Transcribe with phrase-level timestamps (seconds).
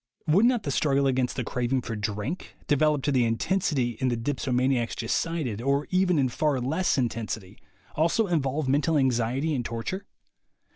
[0.25, 4.17] Would not the struggle against the craving for drink, developed to the intensity in the
[4.17, 7.59] dipsomaniacs just cited, or even in far less intensity,
[7.93, 10.07] also involve mental anxiety and torture?